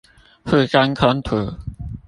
[0.45, 1.37] 互相衝突